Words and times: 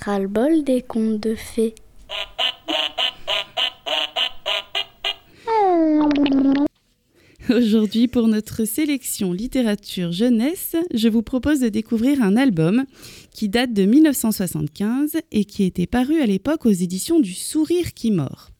ras-le-bol 0.00 0.64
des 0.64 0.82
contes 0.82 1.20
de 1.20 1.34
fées. 1.34 1.74
Aujourd'hui, 7.50 8.08
pour 8.08 8.28
notre 8.28 8.66
sélection 8.66 9.32
littérature 9.32 10.12
jeunesse, 10.12 10.76
je 10.92 11.08
vous 11.08 11.22
propose 11.22 11.60
de 11.60 11.70
découvrir 11.70 12.22
un 12.22 12.36
album 12.36 12.84
qui 13.32 13.48
date 13.48 13.72
de 13.72 13.84
1975 13.84 15.12
et 15.32 15.44
qui 15.44 15.64
était 15.64 15.86
paru 15.86 16.20
à 16.20 16.26
l'époque 16.26 16.66
aux 16.66 16.70
éditions 16.70 17.20
du 17.20 17.32
Sourire 17.32 17.94
qui 17.94 18.10
mord. 18.10 18.50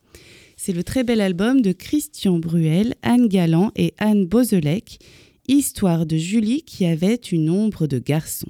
C'est 0.56 0.72
le 0.72 0.82
très 0.82 1.04
bel 1.04 1.20
album 1.20 1.60
de 1.60 1.72
Christian 1.72 2.38
Bruel, 2.38 2.94
Anne 3.02 3.28
Galland 3.28 3.72
et 3.76 3.94
Anne 3.98 4.24
Bozelec, 4.24 4.98
Histoire 5.46 6.04
de 6.04 6.16
Julie 6.16 6.62
qui 6.62 6.84
avait 6.84 7.14
une 7.14 7.48
ombre 7.48 7.86
de 7.86 7.98
garçon. 7.98 8.48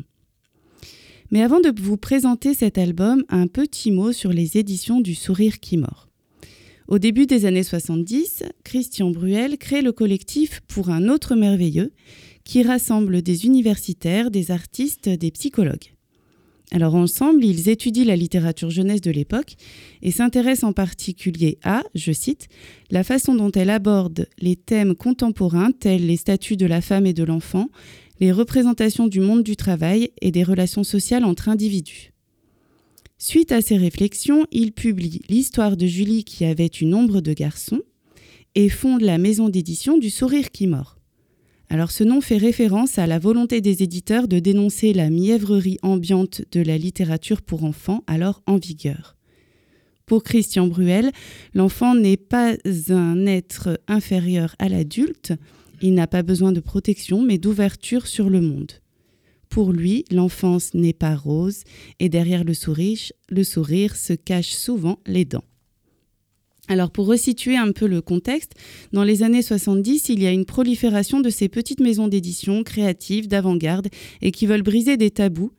Mais 1.31 1.43
avant 1.43 1.61
de 1.61 1.71
vous 1.79 1.99
présenter 1.99 2.55
cet 2.55 2.79
album, 2.79 3.23
un 3.29 3.49
petit 3.49 3.91
mot 3.91 4.13
sur 4.13 4.33
les 4.33 4.57
éditions 4.57 5.01
du 5.01 5.15
Sourire 5.15 5.61
qui 5.61 5.77
mord. 5.77 6.09
Au 6.87 6.99
début 6.99 7.27
des 7.27 7.45
années 7.45 7.65
70, 7.65 8.45
Christian 8.65 9.11
Bruel 9.11 9.59
crée 9.59 9.83
le 9.83 9.93
collectif 9.93 10.63
Pour 10.69 10.89
un 10.89 11.11
autre 11.11 11.37
merveilleux, 11.37 11.93
qui 12.45 12.63
rassemble 12.63 13.21
des 13.21 13.45
universitaires, 13.45 14.31
des 14.31 14.51
artistes, 14.51 15.11
des 15.11 15.31
psychologues. 15.31 15.93
Alors 16.71 16.95
ensemble, 16.95 17.45
ils 17.45 17.69
étudient 17.69 18.05
la 18.05 18.17
littérature 18.17 18.71
jeunesse 18.71 19.01
de 19.01 19.11
l'époque 19.11 19.57
et 20.03 20.11
s'intéressent 20.11 20.69
en 20.69 20.73
particulier 20.73 21.59
à, 21.63 21.83
je 21.95 22.13
cite, 22.13 22.49
la 22.91 23.05
façon 23.05 23.35
dont 23.35 23.53
elle 23.53 23.71
aborde 23.71 24.29
les 24.39 24.57
thèmes 24.57 24.95
contemporains 24.95 25.73
tels 25.73 26.07
les 26.07 26.17
statuts 26.17 26.57
de 26.57 26.67
la 26.67 26.83
femme 26.83 27.07
et 27.07 27.15
de 27.15 27.25
l'enfant, 27.25 27.69
les 28.21 28.33
représentations 28.33 29.07
du 29.07 29.21
monde 29.21 29.43
du 29.43 29.57
travail 29.57 30.11
et 30.21 30.31
des 30.31 30.43
relations 30.43 30.85
sociales 30.85 31.25
entre 31.25 31.49
individus. 31.49 32.13
Suite 33.19 33.53
à 33.53 33.61
ces 33.61 33.77
réflexions, 33.77 34.47
il 34.53 34.73
publie 34.73 35.21
L'histoire 35.29 35.77
de 35.77 35.87
Julie 35.87 36.25
qui 36.25 36.45
avait 36.45 36.67
une 36.67 36.95
ombre 36.95 37.21
de 37.21 37.33
garçon 37.33 37.81
et 38.55 38.69
fonde 38.69 39.03
la 39.03 39.19
maison 39.19 39.49
d'édition 39.49 39.99
du 39.99 40.11
Sourire 40.11 40.51
qui 40.51 40.67
mord. 40.67 40.99
Alors 41.71 41.91
ce 41.91 42.03
nom 42.03 42.21
fait 42.21 42.39
référence 42.39 42.99
à 42.99 43.07
la 43.07 43.19
volonté 43.19 43.61
des 43.61 43.83
éditeurs 43.83 44.27
de 44.27 44.39
dénoncer 44.39 44.93
la 44.93 45.11
mièvrerie 45.11 45.79
ambiante 45.83 46.43
de 46.53 46.61
la 46.61 46.79
littérature 46.79 47.43
pour 47.43 47.65
enfants 47.65 48.05
alors 48.07 48.43
en 48.47 48.57
vigueur. 48.57 49.17
Pour 50.07 50.23
Christian 50.23 50.67
Bruel, 50.67 51.13
l'enfant 51.53 51.95
n'est 51.95 52.17
pas 52.17 52.55
un 52.89 53.27
être 53.27 53.79
inférieur 53.87 54.57
à 54.59 54.71
l'adulte, 54.71 55.35
il 55.83 55.95
n'a 55.95 56.07
pas 56.07 56.23
besoin 56.23 56.53
de 56.53 56.61
protection 56.61 57.23
mais 57.23 57.39
d'ouverture 57.39 58.07
sur 58.07 58.31
le 58.31 58.41
monde. 58.41 58.73
Pour 59.49 59.73
lui, 59.73 60.05
l'enfance 60.11 60.75
n'est 60.75 60.93
pas 60.93 61.17
rose 61.17 61.63
et 62.01 62.09
derrière 62.09 62.45
le 62.45 62.55
sourire, 62.55 62.99
le 63.29 63.45
sourire 63.45 63.97
se 63.97 64.13
cachent 64.13 64.55
souvent 64.55 64.99
les 65.07 65.25
dents. 65.25 65.45
Alors 66.69 66.91
pour 66.91 67.07
resituer 67.07 67.57
un 67.57 67.73
peu 67.73 67.87
le 67.87 68.03
contexte, 68.03 68.53
dans 68.93 69.03
les 69.03 69.23
années 69.23 69.43
70, 69.43 70.11
il 70.11 70.23
y 70.23 70.27
a 70.27 70.33
une 70.33 70.45
prolifération 70.45 71.21
de 71.21 71.31
ces 71.31 71.49
petites 71.49 71.81
maisons 71.81 72.09
d'édition 72.09 72.63
créatives, 72.63 73.27
d'avant-garde 73.27 73.89
et 74.21 74.31
qui 74.33 74.47
veulent 74.47 74.63
briser 74.63 74.99
des 74.99 75.11
tabous. 75.11 75.53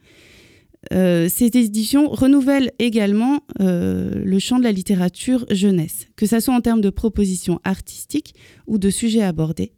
Euh, 0.93 1.27
ces 1.27 1.45
éditions 1.45 2.07
renouvellent 2.09 2.71
également 2.79 3.41
euh, 3.59 4.23
le 4.23 4.39
champ 4.39 4.59
de 4.59 4.63
la 4.63 4.71
littérature 4.71 5.45
jeunesse, 5.49 6.07
que 6.15 6.25
ce 6.25 6.39
soit 6.39 6.53
en 6.53 6.61
termes 6.61 6.79
de 6.79 6.89
propositions 6.89 7.59
artistiques 7.63 8.33
ou 8.65 8.77
de 8.77 8.89
sujets 8.89 9.23
abordés. 9.23 9.73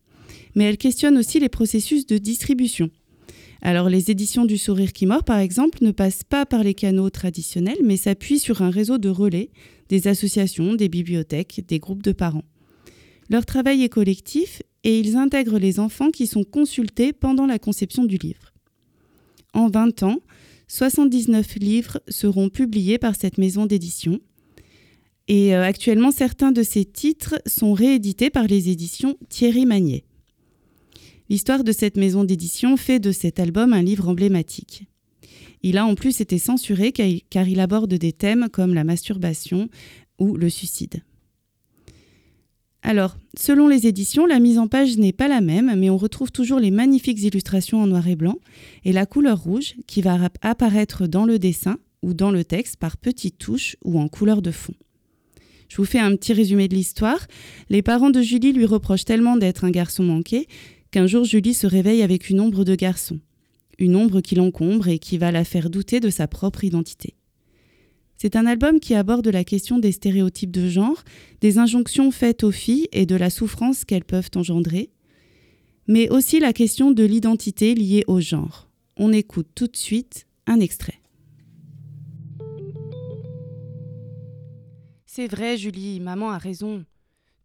Mais 0.55 0.65
elles 0.65 0.77
questionnent 0.77 1.17
aussi 1.17 1.39
les 1.39 1.49
processus 1.49 2.05
de 2.05 2.17
distribution. 2.17 2.89
Alors 3.61 3.89
les 3.89 4.09
éditions 4.09 4.45
du 4.45 4.57
Sourire 4.57 4.91
qui 4.91 5.05
mord, 5.05 5.23
par 5.23 5.37
exemple, 5.37 5.79
ne 5.81 5.91
passent 5.91 6.23
pas 6.23 6.45
par 6.45 6.63
les 6.63 6.73
canaux 6.73 7.09
traditionnels, 7.09 7.77
mais 7.83 7.97
s'appuient 7.97 8.39
sur 8.39 8.61
un 8.61 8.71
réseau 8.71 8.97
de 8.97 9.09
relais 9.09 9.51
des 9.89 10.07
associations, 10.07 10.73
des 10.73 10.89
bibliothèques, 10.89 11.63
des 11.67 11.79
groupes 11.79 12.01
de 12.01 12.11
parents. 12.11 12.45
Leur 13.29 13.45
travail 13.45 13.83
est 13.83 13.89
collectif 13.89 14.63
et 14.83 14.99
ils 14.99 15.15
intègrent 15.15 15.59
les 15.59 15.79
enfants 15.79 16.11
qui 16.11 16.27
sont 16.27 16.43
consultés 16.43 17.13
pendant 17.13 17.45
la 17.45 17.59
conception 17.59 18.03
du 18.03 18.17
livre. 18.17 18.51
En 19.53 19.69
20 19.69 20.03
ans, 20.03 20.19
79 20.67 21.55
livres 21.55 22.01
seront 22.07 22.49
publiés 22.49 22.97
par 22.97 23.15
cette 23.15 23.37
maison 23.37 23.65
d'édition. 23.65 24.19
Et 25.27 25.53
euh, 25.53 25.63
actuellement, 25.63 26.11
certains 26.11 26.51
de 26.51 26.63
ces 26.63 26.85
titres 26.85 27.41
sont 27.45 27.73
réédités 27.73 28.29
par 28.29 28.47
les 28.47 28.69
éditions 28.69 29.17
Thierry 29.29 29.65
Magnier. 29.65 30.05
L'histoire 31.31 31.63
de 31.63 31.71
cette 31.71 31.95
maison 31.95 32.25
d'édition 32.25 32.75
fait 32.75 32.99
de 32.99 33.13
cet 33.13 33.39
album 33.39 33.71
un 33.71 33.81
livre 33.81 34.09
emblématique. 34.09 34.83
Il 35.63 35.77
a 35.77 35.85
en 35.85 35.95
plus 35.95 36.19
été 36.19 36.37
censuré 36.37 36.91
car 36.91 37.47
il 37.47 37.61
aborde 37.61 37.93
des 37.93 38.11
thèmes 38.11 38.49
comme 38.51 38.73
la 38.73 38.83
masturbation 38.83 39.69
ou 40.19 40.35
le 40.35 40.49
suicide. 40.49 41.03
Alors, 42.81 43.15
selon 43.39 43.69
les 43.69 43.87
éditions, 43.87 44.25
la 44.25 44.41
mise 44.41 44.57
en 44.57 44.67
page 44.67 44.97
n'est 44.97 45.13
pas 45.13 45.29
la 45.29 45.39
même, 45.39 45.73
mais 45.77 45.89
on 45.89 45.95
retrouve 45.95 46.33
toujours 46.33 46.59
les 46.59 46.69
magnifiques 46.69 47.23
illustrations 47.23 47.81
en 47.81 47.87
noir 47.87 48.09
et 48.09 48.17
blanc 48.17 48.35
et 48.83 48.91
la 48.91 49.05
couleur 49.05 49.41
rouge 49.41 49.75
qui 49.87 50.01
va 50.01 50.19
apparaître 50.41 51.07
dans 51.07 51.23
le 51.23 51.39
dessin 51.39 51.77
ou 52.01 52.13
dans 52.13 52.31
le 52.31 52.43
texte 52.43 52.75
par 52.75 52.97
petites 52.97 53.37
touches 53.37 53.77
ou 53.85 54.01
en 54.01 54.09
couleur 54.09 54.41
de 54.41 54.51
fond. 54.51 54.73
Je 55.69 55.77
vous 55.77 55.85
fais 55.85 55.99
un 55.99 56.13
petit 56.17 56.33
résumé 56.33 56.67
de 56.67 56.75
l'histoire. 56.75 57.25
Les 57.69 57.81
parents 57.81 58.09
de 58.09 58.21
Julie 58.21 58.51
lui 58.51 58.65
reprochent 58.65 59.05
tellement 59.05 59.37
d'être 59.37 59.63
un 59.63 59.71
garçon 59.71 60.03
manqué 60.03 60.49
qu'un 60.91 61.07
jour 61.07 61.23
Julie 61.23 61.53
se 61.53 61.67
réveille 61.67 62.03
avec 62.03 62.29
une 62.29 62.39
ombre 62.39 62.63
de 62.63 62.75
garçon 62.75 63.19
une 63.81 63.95
ombre 63.95 64.21
qui 64.21 64.35
l'encombre 64.35 64.87
et 64.87 64.99
qui 64.99 65.17
va 65.17 65.31
la 65.31 65.43
faire 65.43 65.69
douter 65.69 65.99
de 65.99 66.09
sa 66.09 66.27
propre 66.27 66.63
identité. 66.63 67.15
C'est 68.17 68.35
un 68.35 68.45
album 68.45 68.79
qui 68.79 68.93
aborde 68.93 69.27
la 69.27 69.43
question 69.43 69.79
des 69.79 69.91
stéréotypes 69.91 70.51
de 70.51 70.69
genre, 70.69 71.03
des 71.41 71.57
injonctions 71.57 72.11
faites 72.11 72.43
aux 72.43 72.51
filles 72.51 72.87
et 72.91 73.07
de 73.07 73.15
la 73.15 73.31
souffrance 73.31 73.83
qu'elles 73.83 74.05
peuvent 74.05 74.29
engendrer, 74.35 74.91
mais 75.87 76.09
aussi 76.09 76.39
la 76.39 76.53
question 76.53 76.91
de 76.91 77.03
l'identité 77.03 77.73
liée 77.73 78.03
au 78.07 78.21
genre. 78.21 78.69
On 78.97 79.11
écoute 79.11 79.47
tout 79.55 79.67
de 79.67 79.75
suite 79.75 80.27
un 80.45 80.59
extrait. 80.59 81.01
C'est 85.07 85.27
vrai, 85.27 85.57
Julie, 85.57 85.99
maman 85.99 86.29
a 86.29 86.37
raison. 86.37 86.85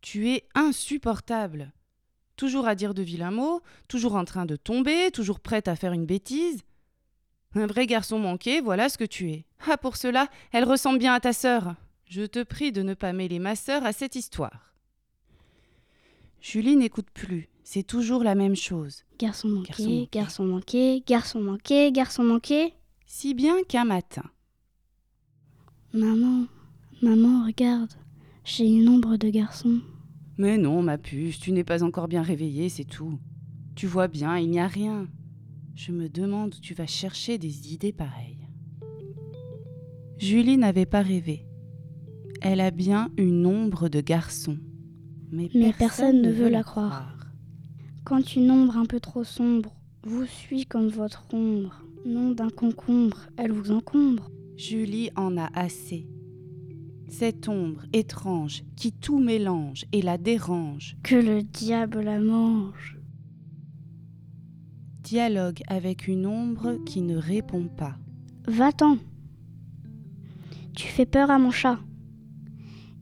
Tu 0.03 0.29
es 0.29 0.45
insupportable. 0.55 1.73
Toujours 2.37 2.69
à 2.69 2.75
dire 2.75 2.93
de 2.93 3.03
vilains 3.03 3.31
mots, 3.31 3.63
toujours 3.89 4.15
en 4.15 4.25
train 4.25 4.45
de 4.45 4.57
tomber, 4.57 5.11
toujours 5.11 5.41
prête 5.41 5.69
à 5.69 5.77
faire 5.77 5.93
une 5.93 6.07
bêtise. 6.07 6.63
Un 7.55 7.67
vrai 7.67 7.87
garçon 7.87 8.19
manqué, 8.19 8.61
voilà 8.61 8.91
ce 8.91 8.99
que 8.99 9.05
tu 9.05 9.31
es. 9.31 9.47
Ah, 9.71 9.79
pour 9.79 9.97
cela, 9.97 10.29
elle 10.53 10.65
ressemble 10.65 10.99
bien 10.99 11.15
à 11.15 11.21
ta 11.21 11.33
sœur. 11.33 11.75
Je 12.05 12.23
te 12.23 12.43
prie 12.43 12.73
de 12.73 12.83
ne 12.83 12.93
pas 12.93 13.15
mêler 13.15 13.39
ma 13.39 13.57
sœur 13.57 13.87
à 13.87 13.93
cette 13.93 14.15
histoire. 14.15 14.75
Julie 16.43 16.77
n'écoute 16.77 17.09
plus, 17.13 17.49
c'est 17.65 17.83
toujours 17.83 18.23
la 18.23 18.35
même 18.35 18.55
chose. 18.55 19.05
Garçon 19.19 19.49
manqué, 19.49 20.09
garçon 20.13 20.45
manqué, 20.45 21.03
garçon 21.07 21.41
manqué, 21.41 21.91
garçon 21.91 22.23
manqué. 22.23 22.75
Si 23.07 23.33
bien 23.33 23.63
qu'un 23.65 23.85
matin. 23.85 24.25
Maman, 25.95 26.47
maman, 27.01 27.47
regarde, 27.47 27.93
j'ai 28.45 28.67
une 28.67 28.89
ombre 28.89 29.17
de 29.17 29.31
garçon. 29.31 29.81
Mais 30.39 30.59
non, 30.59 30.83
ma 30.83 30.99
puce, 30.99 31.39
tu 31.39 31.53
n'es 31.53 31.65
pas 31.65 31.83
encore 31.83 32.09
bien 32.09 32.23
réveillée, 32.23 32.69
c'est 32.69 32.85
tout. 32.85 33.19
Tu 33.75 33.87
vois 33.87 34.09
bien, 34.09 34.37
il 34.37 34.51
n'y 34.51 34.61
a 34.61 34.67
rien. 34.67 35.09
Je 35.75 35.93
me 35.93 36.09
demande 36.09 36.55
où 36.55 36.61
tu 36.61 36.75
vas 36.75 36.87
chercher 36.87 37.39
des 37.39 37.73
idées 37.73 37.93
pareilles. 37.93 38.47
Julie 40.19 40.57
n'avait 40.57 40.87
pas 40.87 41.03
rêvé. 41.03 41.47
Elle 42.43 42.61
a 42.61 42.71
bien 42.71 43.11
une 43.17 43.47
ombre 43.47 43.89
de 43.89 44.01
garçon. 44.01 44.59
Mais, 45.31 45.51
personne, 45.79 46.23
ne 46.23 46.31
veut 46.31 46.49
la 46.49 46.63
croire. 46.63 47.17
Quand 48.05 48.37
une 48.37 48.51
ombre 48.51 48.77
un 48.77 48.87
peu 48.87 49.01
trop 49.01 49.25
sombre 49.25 49.75
vous 50.05 50.25
suit 50.25 50.67
comme 50.67 50.89
votre 50.89 51.27
ombre, 51.33 51.83
non 52.05 52.31
d'un 52.31 52.51
concombre, 52.51 53.27
elle 53.37 53.53
vous 53.53 53.73
encombre. 53.73 54.31
Julie 54.57 55.11
en 55.17 55.37
a 55.37 55.51
assez 55.59 56.07
cette 57.09 57.49
ombre 57.49 57.83
étrange 57.93 58.65
qui 58.77 58.93
tout 58.93 59.19
mélange 59.19 59.85
et 59.93 60.03
la 60.03 60.19
dérange. 60.19 60.97
Que 61.03 61.15
le 61.15 61.43
diable 61.43 62.01
la 62.01 62.19
mange. 62.19 62.99
Dialogue 65.03 65.63
avec 65.69 66.09
une 66.09 66.27
ombre 66.27 66.79
qui 66.85 67.01
ne 67.03 67.17
répond 67.17 67.69
pas. 67.69 67.97
Va-t'en. 68.49 68.99
Tu 70.75 70.89
fais 70.89 71.07
peur 71.07 71.31
à 71.31 71.39
mon 71.39 71.51
chat. 71.51 71.79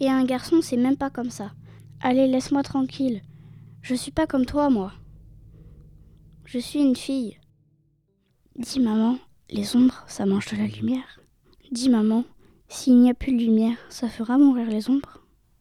Et 0.01 0.09
un 0.09 0.25
garçon, 0.25 0.61
c'est 0.61 0.77
même 0.77 0.97
pas 0.97 1.11
comme 1.11 1.31
ça. 1.31 1.53
Allez, 2.01 2.27
laisse-moi 2.27 2.63
tranquille. 2.63 3.23
Je 3.83 3.95
suis 3.95 4.13
pas 4.13 4.27
comme 4.27 4.47
toi, 4.47 4.71
moi. 4.71 4.93
Je 6.45 6.59
suis 6.59 6.81
une 6.81 6.97
fille. 6.97 7.39
Dis 8.57 8.81
maman, 8.81 9.19
les 9.51 9.75
ombres, 9.77 10.05
ça 10.07 10.27
mange 10.27 10.51
de 10.51 10.57
la 10.57 10.67
lumière. 10.67 11.21
Dis 11.73 11.89
maman, 11.89 12.25
s'il 12.69 13.01
n'y 13.01 13.11
a 13.11 13.15
plus 13.15 13.33
de 13.33 13.43
lumière, 13.43 13.77
ça 13.89 14.09
fera 14.09 14.39
mourir 14.39 14.69
les 14.69 14.91
ombres. 14.91 15.21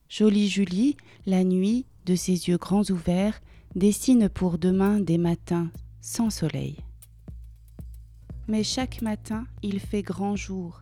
Jolie 0.10 0.48
Julie, 0.48 0.98
la 1.26 1.44
nuit, 1.44 1.86
de 2.06 2.16
ses 2.16 2.48
yeux 2.50 2.58
grands 2.58 2.84
ouverts, 2.90 3.40
dessine 3.76 4.30
pour 4.30 4.58
demain 4.58 5.00
des 5.00 5.18
matins 5.18 5.72
sans 6.02 6.30
soleil. 6.30 6.78
Mais 8.48 8.64
chaque 8.64 9.02
matin, 9.02 9.46
il 9.62 9.80
fait 9.80 10.02
grand 10.02 10.36
jour, 10.36 10.82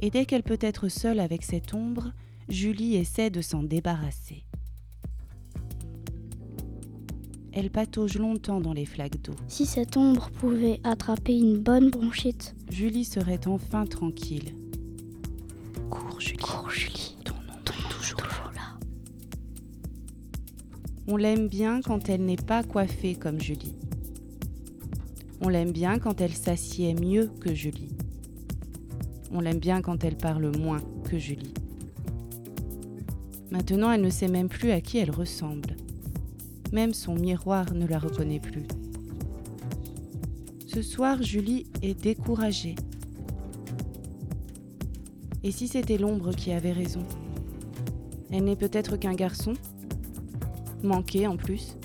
Et 0.00 0.10
dès 0.10 0.24
qu'elle 0.26 0.42
peut 0.42 0.58
être 0.60 0.88
seule 0.88 1.20
avec 1.20 1.44
cette 1.44 1.74
ombre, 1.74 2.12
Julie 2.48 2.96
essaie 2.96 3.30
de 3.30 3.40
s'en 3.40 3.62
débarrasser. 3.62 4.44
Elle 7.52 7.70
patauge 7.70 8.18
longtemps 8.18 8.60
dans 8.60 8.72
les 8.72 8.86
flaques 8.86 9.22
d'eau. 9.22 9.36
Si 9.46 9.64
cette 9.64 9.96
ombre 9.96 10.30
pouvait 10.30 10.80
attraper 10.82 11.36
une 11.38 11.58
bonne 11.58 11.90
bronchite. 11.90 12.56
Julie 12.68 13.04
serait 13.04 13.46
enfin 13.46 13.86
tranquille. 13.86 14.54
Cours, 15.92 16.20
Julie. 16.20 16.38
Cours, 16.38 16.70
Julie. 16.70 17.16
Ton 17.22 17.34
nom 17.34 17.58
est 17.58 17.90
toujours 17.90 18.50
là. 18.54 18.78
On 21.06 21.18
l'aime 21.18 21.48
bien 21.48 21.82
quand 21.82 22.08
elle 22.08 22.24
n'est 22.24 22.36
pas 22.36 22.62
coiffée 22.62 23.14
comme 23.14 23.38
Julie. 23.38 23.74
On 25.42 25.50
l'aime 25.50 25.70
bien 25.70 25.98
quand 25.98 26.22
elle 26.22 26.32
s'assied 26.32 26.94
mieux 26.94 27.30
que 27.40 27.54
Julie. 27.54 27.94
On 29.32 29.40
l'aime 29.40 29.58
bien 29.58 29.82
quand 29.82 30.02
elle 30.02 30.16
parle 30.16 30.56
moins 30.56 30.80
que 31.04 31.18
Julie. 31.18 31.52
Maintenant, 33.50 33.92
elle 33.92 34.00
ne 34.00 34.08
sait 34.08 34.28
même 34.28 34.48
plus 34.48 34.70
à 34.70 34.80
qui 34.80 34.96
elle 34.96 35.10
ressemble. 35.10 35.76
Même 36.72 36.94
son 36.94 37.16
miroir 37.16 37.74
ne 37.74 37.86
la 37.86 37.98
reconnaît 37.98 38.40
plus. 38.40 38.66
Ce 40.66 40.80
soir, 40.80 41.22
Julie 41.22 41.66
est 41.82 42.00
découragée. 42.00 42.76
Et 45.44 45.50
si 45.50 45.68
c'était 45.68 45.98
l'ombre 45.98 46.32
qui 46.34 46.52
avait 46.52 46.72
raison 46.72 47.04
Elle 48.30 48.44
n'est 48.44 48.56
peut-être 48.56 48.96
qu'un 48.96 49.14
garçon 49.14 49.54
Manqué 50.82 51.26
en 51.26 51.36
plus 51.36 51.76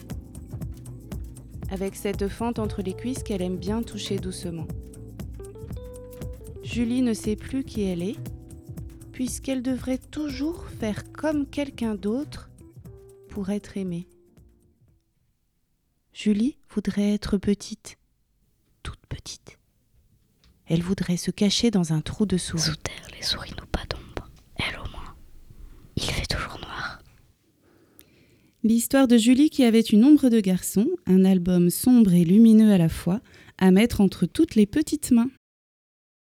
Avec 1.69 1.95
cette 1.95 2.27
fente 2.27 2.59
entre 2.59 2.81
les 2.81 2.93
cuisses 2.93 3.23
qu'elle 3.23 3.41
aime 3.41 3.57
bien 3.57 3.81
toucher 3.81 4.17
doucement. 4.17 4.67
Julie 6.63 7.01
ne 7.01 7.13
sait 7.13 7.35
plus 7.35 7.63
qui 7.63 7.83
elle 7.83 8.03
est, 8.03 8.17
puisqu'elle 9.11 9.63
devrait 9.63 9.97
toujours 9.97 10.65
faire 10.65 11.11
comme 11.11 11.47
quelqu'un 11.47 11.95
d'autre 11.95 12.51
pour 13.29 13.49
être 13.49 13.77
aimée. 13.77 14.07
Julie 16.13 16.57
voudrait 16.69 17.13
être 17.13 17.37
petite, 17.37 17.97
toute 18.83 19.03
petite. 19.07 19.56
Elle 20.69 20.81
voudrait 20.81 21.17
se 21.17 21.31
cacher 21.31 21.71
dans 21.71 21.93
un 21.93 22.01
trou 22.01 22.25
de 22.25 22.37
souris. 22.37 22.61
Sous 22.61 22.75
terre, 22.75 23.07
les 23.15 23.23
souris 23.23 23.51
n'ont 23.51 23.67
pas 23.71 23.85
d'ombre. 23.89 24.29
Elle 24.57 24.77
au 24.77 24.89
moins. 24.91 25.15
Il 25.95 26.03
fait 26.03 26.25
toujours 26.25 26.59
noir. 26.59 27.01
L'histoire 28.63 29.07
de 29.07 29.17
Julie 29.17 29.49
qui 29.49 29.63
avait 29.63 29.79
une 29.79 30.03
ombre 30.03 30.29
de 30.29 30.41
garçon, 30.41 30.87
un 31.05 31.23
album 31.23 31.69
sombre 31.69 32.13
et 32.13 32.25
lumineux 32.25 32.73
à 32.73 32.77
la 32.77 32.89
fois, 32.89 33.21
à 33.57 33.71
mettre 33.71 34.01
entre 34.01 34.25
toutes 34.25 34.55
les 34.55 34.65
petites 34.65 35.11
mains. 35.11 35.29